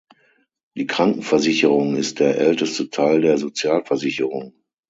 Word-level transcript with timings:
Die 0.75 0.87
Krankenversicherung 0.87 1.95
ist 1.95 2.19
der 2.19 2.35
älteste 2.39 2.89
Teil 2.89 3.21
der 3.21 3.37
Sozialversicherung. 3.37 4.55